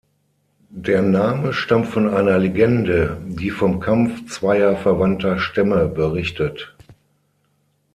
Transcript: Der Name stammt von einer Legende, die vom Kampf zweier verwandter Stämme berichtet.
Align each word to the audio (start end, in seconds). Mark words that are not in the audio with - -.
Der 0.77 1.03
Name 1.03 1.53
stammt 1.53 1.85
von 1.89 2.11
einer 2.11 2.39
Legende, 2.39 3.21
die 3.23 3.51
vom 3.51 3.79
Kampf 3.79 4.25
zweier 4.33 4.75
verwandter 4.75 5.37
Stämme 5.37 5.87
berichtet. 5.87 6.75